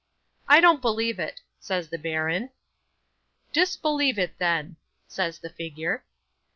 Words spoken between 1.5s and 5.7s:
says the baron. '"Disbelieve it then," says the